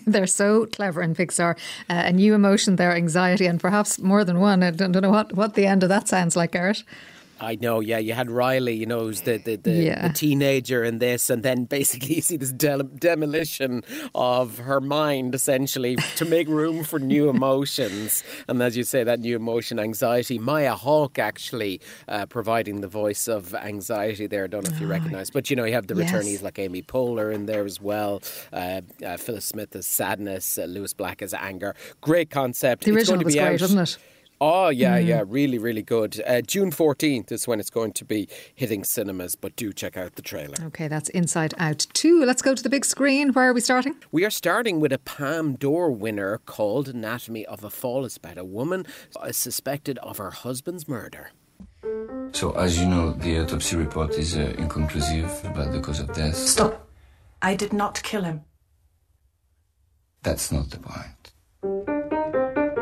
They're 0.06 0.26
so 0.26 0.64
clever 0.64 1.02
in 1.02 1.14
Pixar. 1.14 1.58
Uh, 1.90 2.04
a 2.06 2.12
new 2.12 2.32
emotion 2.34 2.76
there, 2.76 2.96
anxiety, 2.96 3.44
and 3.44 3.60
perhaps 3.60 3.98
more 3.98 4.24
than 4.24 4.40
one. 4.40 4.62
I 4.62 4.70
don't, 4.70 4.92
don't 4.92 5.02
know 5.02 5.10
what, 5.10 5.34
what 5.34 5.56
the 5.56 5.66
end 5.66 5.82
of 5.82 5.90
that 5.90 6.08
sounds 6.08 6.36
like, 6.36 6.52
Garrett. 6.52 6.84
I 7.40 7.56
know, 7.60 7.80
yeah. 7.80 7.98
You 7.98 8.14
had 8.14 8.30
Riley, 8.30 8.74
you 8.74 8.86
know, 8.86 9.00
who's 9.00 9.20
the 9.22 9.38
the, 9.38 9.56
the, 9.56 9.70
Yeah. 9.70 10.08
the 10.08 10.14
teenager 10.14 10.82
in 10.82 10.98
this, 10.98 11.30
and 11.30 11.42
then 11.42 11.64
basically 11.64 12.14
you 12.16 12.22
see 12.22 12.36
this 12.36 12.52
del- 12.52 12.82
demolition 12.82 13.82
of 14.14 14.58
her 14.58 14.80
mind, 14.80 15.34
essentially, 15.34 15.96
to 16.16 16.24
make 16.24 16.48
room 16.48 16.84
for 16.84 16.98
new 16.98 17.28
emotions. 17.36 18.24
And 18.48 18.62
as 18.62 18.76
you 18.76 18.84
say, 18.84 19.04
that 19.04 19.20
new 19.20 19.36
emotion, 19.36 19.78
anxiety. 19.78 20.38
Maya 20.38 20.74
Hawke 20.74 21.18
actually 21.18 21.80
uh, 22.08 22.26
providing 22.26 22.80
the 22.80 22.88
voice 22.88 23.28
of 23.28 23.54
anxiety 23.54 24.26
there. 24.26 24.44
I 24.44 24.46
don't 24.48 24.68
know 24.68 24.74
if 24.74 24.80
you 24.80 24.86
recognise, 24.86 25.30
but 25.30 25.50
you 25.50 25.56
know, 25.56 25.64
you 25.64 25.72
have 25.74 25.86
the 25.86 25.94
Yes. 25.94 26.12
returnees 26.12 26.42
like 26.42 26.58
Amy 26.58 26.82
Poehler 26.82 27.32
in 27.34 27.46
there 27.46 27.64
as 27.64 27.80
well. 27.80 28.22
Uh, 28.52 28.80
uh, 29.04 29.16
Phyllis 29.16 29.44
Smith 29.46 29.74
as 29.76 29.86
sadness, 29.86 30.58
uh, 30.58 30.64
Lewis 30.64 30.92
Black 30.94 31.22
as 31.22 31.34
anger. 31.34 31.74
Great 32.00 32.30
concept. 32.30 32.84
The 32.84 32.90
It's 32.94 33.08
going 33.08 33.18
original 33.18 33.18
to 33.20 33.24
was 33.24 33.34
be 33.34 33.40
great, 33.40 33.54
out- 33.54 33.60
wasn't 33.60 33.88
it? 33.88 33.98
Oh, 34.40 34.68
yeah, 34.68 34.98
yeah, 34.98 35.24
really, 35.26 35.58
really 35.58 35.82
good. 35.82 36.22
Uh, 36.24 36.40
June 36.42 36.70
14th 36.70 37.32
is 37.32 37.48
when 37.48 37.58
it's 37.58 37.70
going 37.70 37.92
to 37.94 38.04
be 38.04 38.28
hitting 38.54 38.84
cinemas, 38.84 39.34
but 39.34 39.56
do 39.56 39.72
check 39.72 39.96
out 39.96 40.14
the 40.14 40.22
trailer. 40.22 40.54
Okay, 40.66 40.86
that's 40.86 41.08
Inside 41.08 41.54
Out 41.58 41.86
2. 41.92 42.24
Let's 42.24 42.42
go 42.42 42.54
to 42.54 42.62
the 42.62 42.68
big 42.68 42.84
screen. 42.84 43.32
Where 43.32 43.48
are 43.48 43.52
we 43.52 43.60
starting? 43.60 43.96
We 44.12 44.24
are 44.24 44.30
starting 44.30 44.78
with 44.78 44.92
a 44.92 44.98
Palme 44.98 45.54
d'Or 45.54 45.90
winner 45.90 46.38
called 46.38 46.88
Anatomy 46.88 47.46
of 47.46 47.64
a 47.64 47.70
Fall. 47.70 48.04
It's 48.04 48.16
about 48.16 48.38
a 48.38 48.44
woman 48.44 48.86
uh, 49.20 49.32
suspected 49.32 49.98
of 49.98 50.18
her 50.18 50.30
husband's 50.30 50.86
murder. 50.86 51.30
So, 52.32 52.52
as 52.52 52.78
you 52.78 52.86
know, 52.86 53.12
the 53.12 53.40
autopsy 53.40 53.76
report 53.76 54.14
is 54.14 54.36
uh, 54.36 54.54
inconclusive 54.58 55.44
about 55.44 55.72
the 55.72 55.80
cause 55.80 56.00
of 56.00 56.12
death. 56.12 56.36
Stop. 56.36 56.88
I 57.42 57.54
did 57.54 57.72
not 57.72 58.02
kill 58.02 58.22
him. 58.22 58.42
That's 60.22 60.52
not 60.52 60.70
the 60.70 60.78
point. 60.78 61.97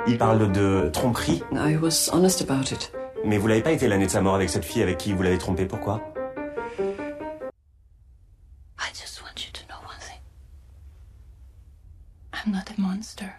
Il 0.08 0.18
parle 0.18 0.52
de 0.52 0.88
tromperie, 0.92 1.42
I 1.52 1.76
was 1.76 2.10
honest 2.12 2.40
about 2.42 2.72
it. 2.72 2.92
mais 3.24 3.38
vous 3.38 3.48
l'avez 3.48 3.62
pas 3.62 3.72
été 3.72 3.88
l'année 3.88 4.06
de 4.06 4.10
sa 4.10 4.20
mort 4.20 4.36
avec 4.36 4.48
cette 4.50 4.64
fille 4.64 4.82
avec 4.82 4.98
qui 4.98 5.12
vous 5.12 5.22
l'avez 5.22 5.38
trompé, 5.38 5.66
pourquoi? 5.66 6.00
I 8.78 8.88
just 8.94 9.20
want 9.22 9.44
you 9.44 9.50
to 9.52 9.60
know 9.68 9.78
one 9.84 9.98
thing. 10.00 10.20
I'm 12.32 12.52
not 12.52 12.70
a 12.70 12.80
monster. 12.80 13.32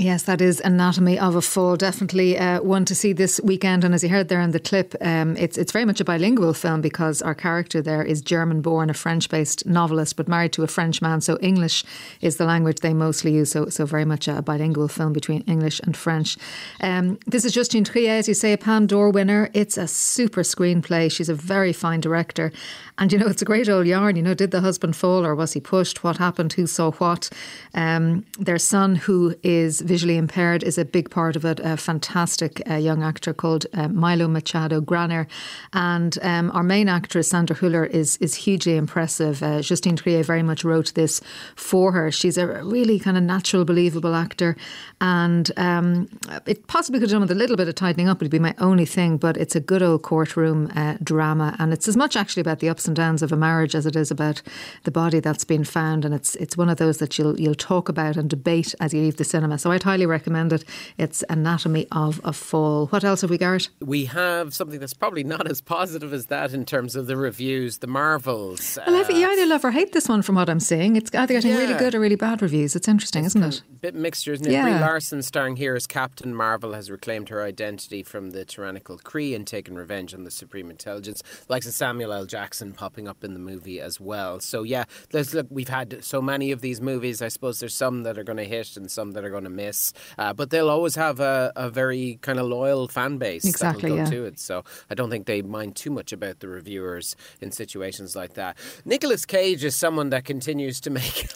Yes, 0.00 0.22
that 0.24 0.40
is 0.40 0.60
Anatomy 0.60 1.18
of 1.18 1.34
a 1.34 1.42
Fall. 1.42 1.76
Definitely 1.76 2.38
uh, 2.38 2.62
one 2.62 2.84
to 2.84 2.94
see 2.94 3.12
this 3.12 3.40
weekend. 3.42 3.82
And 3.82 3.92
as 3.92 4.04
you 4.04 4.08
heard 4.08 4.28
there 4.28 4.40
in 4.40 4.52
the 4.52 4.60
clip, 4.60 4.94
um, 5.00 5.36
it's 5.36 5.58
it's 5.58 5.72
very 5.72 5.84
much 5.84 6.00
a 6.00 6.04
bilingual 6.04 6.54
film 6.54 6.80
because 6.80 7.20
our 7.20 7.34
character 7.34 7.82
there 7.82 8.04
is 8.04 8.22
German 8.22 8.60
born, 8.60 8.90
a 8.90 8.94
French 8.94 9.28
based 9.28 9.66
novelist, 9.66 10.14
but 10.14 10.28
married 10.28 10.52
to 10.52 10.62
a 10.62 10.68
French 10.68 11.02
man. 11.02 11.20
So 11.20 11.36
English 11.40 11.82
is 12.20 12.36
the 12.36 12.44
language 12.44 12.78
they 12.78 12.94
mostly 12.94 13.32
use. 13.32 13.50
So, 13.50 13.70
so 13.70 13.86
very 13.86 14.04
much 14.04 14.28
a 14.28 14.40
bilingual 14.40 14.86
film 14.86 15.12
between 15.12 15.40
English 15.48 15.80
and 15.80 15.96
French. 15.96 16.36
Um, 16.80 17.18
this 17.26 17.44
is 17.44 17.52
Justine 17.52 17.84
Triet, 17.84 18.20
as 18.20 18.28
you 18.28 18.34
say, 18.34 18.52
a 18.52 18.58
Palme 18.58 18.86
d'Or 18.86 19.10
winner. 19.10 19.50
It's 19.52 19.76
a 19.76 19.88
super 19.88 20.42
screenplay. 20.42 21.10
She's 21.10 21.28
a 21.28 21.34
very 21.34 21.72
fine 21.72 22.00
director. 22.00 22.52
And 22.98 23.12
you 23.12 23.18
know, 23.18 23.26
it's 23.26 23.42
a 23.42 23.44
great 23.44 23.68
old 23.68 23.86
yarn. 23.86 24.14
You 24.16 24.22
know, 24.22 24.34
did 24.34 24.52
the 24.52 24.60
husband 24.60 24.94
fall 24.94 25.24
or 25.26 25.34
was 25.34 25.54
he 25.54 25.60
pushed? 25.60 26.04
What 26.04 26.18
happened? 26.18 26.52
Who 26.52 26.66
saw 26.66 26.92
what? 26.92 27.30
Um, 27.74 28.24
their 28.38 28.58
son, 28.58 28.96
who 28.96 29.34
is 29.42 29.78
visually 29.88 30.16
impaired, 30.16 30.62
is 30.62 30.78
a 30.78 30.84
big 30.84 31.10
part 31.10 31.34
of 31.34 31.44
it. 31.44 31.58
A 31.60 31.76
fantastic 31.76 32.62
uh, 32.70 32.74
young 32.74 33.02
actor 33.02 33.34
called 33.34 33.66
uh, 33.74 33.88
Milo 33.88 34.28
Machado 34.28 34.80
Graner. 34.80 35.26
And 35.72 36.16
um, 36.22 36.52
our 36.52 36.62
main 36.62 36.88
actress, 36.88 37.30
Sandra 37.30 37.56
Hüller, 37.56 37.88
is, 37.88 38.16
is 38.18 38.34
hugely 38.34 38.76
impressive. 38.76 39.42
Uh, 39.42 39.62
Justine 39.62 39.96
Triet 39.96 40.26
very 40.26 40.42
much 40.42 40.62
wrote 40.62 40.94
this 40.94 41.20
for 41.56 41.92
her. 41.92 42.12
She's 42.12 42.38
a 42.38 42.46
really 42.46 42.98
kind 43.00 43.16
of 43.16 43.24
natural, 43.24 43.64
believable 43.64 44.14
actor. 44.14 44.56
And 45.00 45.50
um, 45.56 46.08
it 46.46 46.66
possibly 46.68 47.00
could 47.00 47.08
have 47.08 47.14
done 47.14 47.22
with 47.22 47.30
a 47.30 47.34
little 47.34 47.56
bit 47.56 47.68
of 47.68 47.74
tightening 47.74 48.08
up, 48.08 48.22
It'd 48.22 48.30
be 48.30 48.38
my 48.38 48.54
only 48.58 48.84
thing, 48.84 49.16
but 49.16 49.36
it's 49.36 49.56
a 49.56 49.60
good 49.60 49.82
old 49.82 50.02
courtroom 50.02 50.70
uh, 50.76 50.96
drama. 51.02 51.56
And 51.58 51.72
it's 51.72 51.88
as 51.88 51.96
much 51.96 52.14
actually 52.14 52.42
about 52.42 52.58
the 52.60 52.68
ups 52.68 52.86
and 52.86 52.94
downs 52.94 53.22
of 53.22 53.32
a 53.32 53.36
marriage 53.36 53.74
as 53.74 53.86
it 53.86 53.96
is 53.96 54.10
about 54.10 54.42
the 54.84 54.90
body 54.90 55.20
that's 55.20 55.44
been 55.44 55.64
found. 55.64 56.04
And 56.04 56.14
it's 56.14 56.34
it's 56.36 56.56
one 56.56 56.68
of 56.68 56.76
those 56.76 56.98
that 56.98 57.18
you'll 57.18 57.40
you'll 57.40 57.54
talk 57.54 57.88
about 57.88 58.16
and 58.16 58.28
debate 58.28 58.74
as 58.80 58.92
you 58.92 59.00
leave 59.00 59.16
the 59.16 59.24
cinema. 59.24 59.58
So 59.58 59.70
I'd 59.78 59.84
highly 59.84 60.06
recommend 60.06 60.52
it. 60.52 60.64
It's 60.96 61.22
Anatomy 61.28 61.86
of 61.92 62.20
a 62.24 62.32
Fall. 62.32 62.88
What 62.88 63.04
else 63.04 63.20
have 63.20 63.30
we, 63.30 63.38
Garrett? 63.38 63.68
We 63.78 64.06
have 64.06 64.52
something 64.52 64.80
that's 64.80 64.92
probably 64.92 65.22
not 65.22 65.48
as 65.48 65.60
positive 65.60 66.12
as 66.12 66.26
that 66.26 66.52
in 66.52 66.64
terms 66.64 66.96
of 66.96 67.06
the 67.06 67.16
reviews. 67.16 67.78
The 67.78 67.86
Marvels. 67.86 68.76
Well, 68.84 69.04
uh, 69.04 69.08
you 69.08 69.30
either 69.30 69.46
love 69.46 69.64
or 69.64 69.70
hate 69.70 69.92
this 69.92 70.08
one 70.08 70.22
from 70.22 70.34
what 70.34 70.50
I'm 70.50 70.58
seeing. 70.58 70.96
It's 70.96 71.14
either 71.14 71.34
getting 71.34 71.52
yeah. 71.52 71.58
really 71.58 71.74
good 71.74 71.94
or 71.94 72.00
really 72.00 72.16
bad 72.16 72.42
reviews. 72.42 72.74
It's 72.74 72.88
interesting, 72.88 73.24
it's 73.24 73.36
isn't 73.36 73.54
it? 73.54 73.62
A 73.70 73.74
bit 73.74 73.94
mixture, 73.94 74.32
isn't 74.32 74.48
it? 74.48 74.50
Yeah. 74.50 74.64
Brie 74.64 74.72
Larson, 74.72 75.22
starring 75.22 75.54
here 75.54 75.76
as 75.76 75.86
Captain 75.86 76.34
Marvel, 76.34 76.72
has 76.72 76.90
reclaimed 76.90 77.28
her 77.28 77.44
identity 77.44 78.02
from 78.02 78.30
the 78.30 78.44
tyrannical 78.44 78.98
Kree 78.98 79.32
and 79.32 79.46
taken 79.46 79.76
revenge 79.76 80.12
on 80.12 80.24
the 80.24 80.32
Supreme 80.32 80.70
Intelligence. 80.70 81.22
Likes 81.48 81.68
of 81.68 81.72
Samuel 81.72 82.12
L. 82.12 82.26
Jackson 82.26 82.72
popping 82.72 83.06
up 83.06 83.22
in 83.22 83.32
the 83.32 83.38
movie 83.38 83.80
as 83.80 84.00
well. 84.00 84.40
So 84.40 84.64
yeah, 84.64 84.86
look, 85.12 85.46
we've 85.50 85.68
had 85.68 86.02
so 86.02 86.20
many 86.20 86.50
of 86.50 86.62
these 86.62 86.80
movies. 86.80 87.22
I 87.22 87.28
suppose 87.28 87.60
there's 87.60 87.76
some 87.76 88.02
that 88.02 88.18
are 88.18 88.24
going 88.24 88.38
to 88.38 88.44
hit 88.44 88.76
and 88.76 88.90
some 88.90 89.12
that 89.12 89.24
are 89.24 89.30
going 89.30 89.44
to 89.44 89.50
miss, 89.58 89.92
uh, 90.16 90.32
but 90.32 90.50
they'll 90.50 90.70
always 90.70 90.94
have 90.94 91.20
a, 91.20 91.52
a 91.56 91.68
very 91.68 92.18
kind 92.22 92.38
of 92.38 92.46
loyal 92.46 92.88
fan 92.88 93.18
base 93.18 93.44
exactly, 93.44 93.90
that'll 93.90 93.96
go 93.96 94.02
yeah. 94.04 94.18
to 94.18 94.24
it. 94.24 94.38
So 94.38 94.64
I 94.90 94.94
don't 94.94 95.10
think 95.10 95.26
they 95.26 95.42
mind 95.42 95.76
too 95.76 95.90
much 95.90 96.12
about 96.12 96.40
the 96.40 96.48
reviewers 96.48 97.16
in 97.40 97.50
situations 97.52 98.14
like 98.14 98.34
that. 98.34 98.56
Nicolas 98.84 99.24
Cage 99.24 99.64
is 99.64 99.74
someone 99.74 100.10
that 100.10 100.24
continues 100.24 100.80
to 100.80 100.90
make 100.90 101.02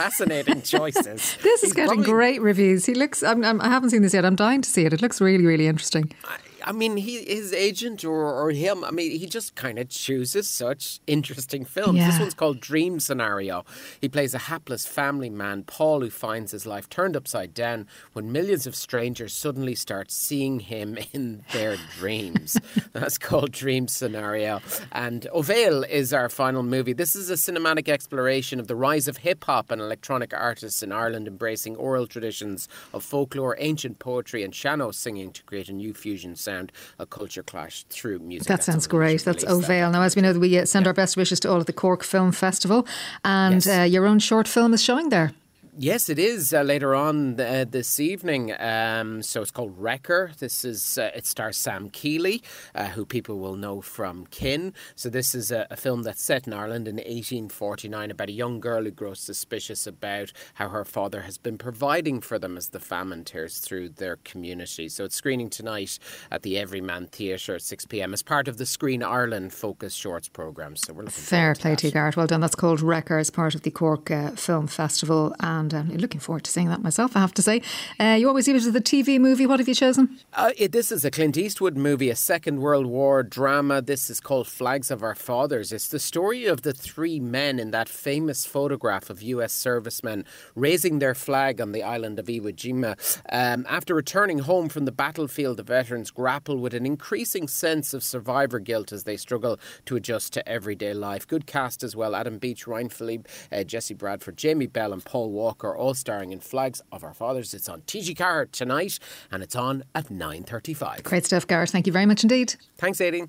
fascinating 0.00 0.62
choices. 0.62 1.36
this 1.42 1.62
is 1.62 1.68
He's 1.68 1.72
getting 1.72 2.02
probably, 2.02 2.04
great 2.04 2.40
reviews. 2.42 2.86
He 2.86 2.94
looks. 2.94 3.22
I'm, 3.22 3.44
I'm, 3.44 3.60
I 3.60 3.68
have 3.68 3.82
not 3.82 3.90
seen 3.90 4.02
this 4.02 4.14
yet. 4.14 4.24
I'm 4.24 4.36
dying 4.36 4.62
to 4.62 4.68
see 4.68 4.84
it. 4.84 4.92
It 4.92 5.02
looks 5.02 5.20
really, 5.20 5.46
really 5.46 5.66
interesting. 5.66 6.12
I, 6.24 6.38
I 6.64 6.72
mean, 6.72 6.96
he 6.96 7.24
his 7.24 7.52
agent 7.52 8.04
or, 8.04 8.32
or 8.32 8.50
him. 8.50 8.84
I 8.84 8.90
mean, 8.90 9.18
he 9.18 9.26
just 9.26 9.54
kind 9.54 9.78
of 9.78 9.88
chooses 9.88 10.48
such 10.48 11.00
interesting 11.06 11.64
films. 11.64 11.98
Yeah. 11.98 12.10
This 12.10 12.20
one's 12.20 12.34
called 12.34 12.60
Dream 12.60 13.00
Scenario. 13.00 13.64
He 14.00 14.08
plays 14.08 14.34
a 14.34 14.38
hapless 14.38 14.86
family 14.86 15.30
man, 15.30 15.64
Paul, 15.64 16.00
who 16.00 16.10
finds 16.10 16.52
his 16.52 16.66
life 16.66 16.88
turned 16.88 17.16
upside 17.16 17.54
down 17.54 17.86
when 18.12 18.32
millions 18.32 18.66
of 18.66 18.74
strangers 18.74 19.32
suddenly 19.32 19.74
start 19.74 20.10
seeing 20.10 20.60
him 20.60 20.98
in 21.12 21.44
their 21.52 21.76
dreams. 21.98 22.58
That's 22.92 23.18
called 23.18 23.52
Dream 23.52 23.88
Scenario. 23.88 24.60
And 24.92 25.26
Ovail 25.28 25.84
is 25.84 26.12
our 26.12 26.28
final 26.28 26.62
movie. 26.62 26.92
This 26.92 27.14
is 27.14 27.30
a 27.30 27.34
cinematic 27.34 27.88
exploration 27.88 28.60
of 28.60 28.66
the 28.66 28.76
rise 28.76 29.08
of 29.08 29.18
hip 29.18 29.44
hop 29.44 29.70
and 29.70 29.80
electronic 29.80 30.34
artists 30.34 30.82
in 30.82 30.92
Ireland, 30.92 31.28
embracing 31.28 31.76
oral 31.76 32.06
traditions 32.06 32.68
of 32.92 33.04
folklore, 33.04 33.56
ancient 33.58 33.98
poetry, 33.98 34.42
and 34.42 34.54
sean-nós 34.54 34.96
singing 34.96 35.30
to 35.32 35.42
create 35.44 35.68
a 35.68 35.72
new 35.72 35.94
fusion 35.94 36.36
sound, 36.48 36.72
a 36.98 37.06
culture 37.06 37.42
clash 37.42 37.84
through 37.90 38.18
music. 38.20 38.48
That 38.48 38.64
sounds 38.64 38.86
great. 38.86 39.24
That's 39.24 39.44
Ovail. 39.44 39.90
Now, 39.90 40.02
as 40.02 40.16
we 40.16 40.22
know, 40.22 40.32
we 40.32 40.58
uh, 40.58 40.64
send 40.64 40.84
yeah. 40.84 40.90
our 40.90 40.94
best 40.94 41.16
wishes 41.16 41.40
to 41.40 41.50
all 41.50 41.58
of 41.58 41.66
the 41.66 41.72
Cork 41.72 42.02
Film 42.02 42.32
Festival, 42.32 42.86
and 43.24 43.64
yes. 43.64 43.78
uh, 43.78 43.82
your 43.82 44.06
own 44.06 44.18
short 44.18 44.48
film 44.48 44.72
is 44.74 44.82
showing 44.82 45.10
there. 45.10 45.32
Yes, 45.80 46.08
it 46.08 46.18
is 46.18 46.52
uh, 46.52 46.62
later 46.62 46.92
on 46.92 47.38
uh, 47.40 47.64
this 47.70 48.00
evening. 48.00 48.52
Um, 48.58 49.22
so 49.22 49.42
it's 49.42 49.52
called 49.52 49.78
Wrecker. 49.78 50.32
This 50.40 50.64
is 50.64 50.98
uh, 50.98 51.12
it 51.14 51.24
stars 51.24 51.56
Sam 51.56 51.88
Keeley, 51.88 52.42
uh, 52.74 52.86
who 52.86 53.06
people 53.06 53.38
will 53.38 53.54
know 53.54 53.80
from 53.80 54.26
Kin. 54.26 54.74
So 54.96 55.08
this 55.08 55.36
is 55.36 55.52
a, 55.52 55.68
a, 55.70 55.76
film 55.76 56.02
that's 56.02 56.20
set 56.20 56.48
in 56.48 56.52
Ireland 56.52 56.88
in 56.88 56.96
1849 56.96 58.10
about 58.10 58.28
a 58.28 58.32
young 58.32 58.58
girl 58.58 58.82
who 58.82 58.90
grows 58.90 59.20
suspicious 59.20 59.86
about 59.86 60.32
how 60.54 60.68
her 60.68 60.84
father 60.84 61.20
has 61.20 61.38
been 61.38 61.56
providing 61.56 62.22
for 62.22 62.40
them 62.40 62.56
as 62.56 62.70
the 62.70 62.80
famine 62.80 63.22
tears 63.22 63.58
through 63.58 63.90
their 63.90 64.16
community. 64.24 64.88
So 64.88 65.04
it's 65.04 65.14
screening 65.14 65.48
tonight 65.48 66.00
at 66.32 66.42
the 66.42 66.58
Everyman 66.58 67.06
Theatre 67.06 67.54
at 67.54 67.62
6 67.62 67.86
p.m. 67.86 68.12
as 68.12 68.24
part 68.24 68.48
of 68.48 68.56
the 68.56 68.66
Screen 68.66 69.04
Ireland 69.04 69.52
Focus 69.52 69.94
Shorts 69.94 70.28
programme. 70.28 70.74
So 70.74 70.92
we're 70.92 71.04
looking 71.04 71.22
fair 71.22 71.54
play 71.54 71.76
to 71.76 71.86
you, 71.86 71.92
Garrett. 71.92 72.16
Well 72.16 72.26
done. 72.26 72.40
That's 72.40 72.56
called 72.56 72.80
Wrecker 72.80 73.18
as 73.18 73.30
part 73.30 73.54
of 73.54 73.62
the 73.62 73.70
Cork 73.70 74.10
uh, 74.10 74.30
Film 74.32 74.66
Festival 74.66 75.36
and 75.38 75.67
and 75.72 75.90
I'm 75.90 75.96
looking 75.96 76.20
forward 76.20 76.44
to 76.44 76.50
seeing 76.50 76.68
that 76.68 76.82
myself, 76.82 77.16
I 77.16 77.20
have 77.20 77.34
to 77.34 77.42
say. 77.42 77.62
Uh, 78.00 78.16
you 78.18 78.28
always 78.28 78.46
leave 78.46 78.56
it 78.56 78.62
to 78.62 78.70
the 78.70 78.80
TV 78.80 79.18
movie. 79.18 79.46
What 79.46 79.58
have 79.60 79.68
you 79.68 79.74
chosen? 79.74 80.18
Uh, 80.32 80.52
it, 80.56 80.72
this 80.72 80.90
is 80.90 81.04
a 81.04 81.10
Clint 81.10 81.36
Eastwood 81.36 81.76
movie, 81.76 82.10
a 82.10 82.16
Second 82.16 82.60
World 82.60 82.86
War 82.86 83.22
drama. 83.22 83.82
This 83.82 84.10
is 84.10 84.20
called 84.20 84.46
Flags 84.46 84.90
of 84.90 85.02
Our 85.02 85.14
Fathers. 85.14 85.72
It's 85.72 85.88
the 85.88 85.98
story 85.98 86.46
of 86.46 86.62
the 86.62 86.72
three 86.72 87.20
men 87.20 87.58
in 87.58 87.70
that 87.72 87.88
famous 87.88 88.46
photograph 88.46 89.10
of 89.10 89.22
US 89.22 89.52
servicemen 89.52 90.24
raising 90.54 90.98
their 90.98 91.14
flag 91.14 91.60
on 91.60 91.72
the 91.72 91.82
island 91.82 92.18
of 92.18 92.26
Iwo 92.26 92.54
Jima. 92.54 92.96
Um, 93.30 93.66
after 93.68 93.94
returning 93.94 94.40
home 94.40 94.68
from 94.68 94.84
the 94.84 94.92
battlefield, 94.92 95.58
the 95.58 95.62
veterans 95.62 96.10
grapple 96.10 96.56
with 96.56 96.74
an 96.74 96.86
increasing 96.86 97.48
sense 97.48 97.92
of 97.92 98.02
survivor 98.02 98.58
guilt 98.58 98.92
as 98.92 99.04
they 99.04 99.16
struggle 99.16 99.58
to 99.86 99.96
adjust 99.96 100.32
to 100.34 100.48
everyday 100.48 100.94
life. 100.94 101.26
Good 101.26 101.46
cast 101.46 101.82
as 101.82 101.94
well 101.94 102.14
Adam 102.14 102.38
Beach, 102.38 102.66
Ryan 102.66 102.88
Phillippe, 102.88 103.28
uh, 103.52 103.64
Jesse 103.64 103.94
Bradford, 103.94 104.36
Jamie 104.36 104.66
Bell, 104.66 104.92
and 104.92 105.04
Paul 105.04 105.30
Walker. 105.30 105.57
Walker, 105.58 105.76
all 105.76 105.94
starring 105.94 106.30
in 106.30 106.40
Flags 106.40 106.80
of 106.92 107.02
Our 107.02 107.14
Fathers. 107.14 107.52
It's 107.52 107.68
on 107.68 107.82
TG4 107.82 108.52
tonight 108.52 108.98
and 109.30 109.42
it's 109.42 109.56
on 109.56 109.82
at 109.94 110.06
9.35. 110.06 111.02
Great 111.02 111.26
stuff, 111.26 111.46
Gareth. 111.46 111.70
Thank 111.70 111.86
you 111.86 111.92
very 111.92 112.06
much 112.06 112.22
indeed. 112.22 112.54
Thanks, 112.76 112.98
Aideen. 112.98 113.28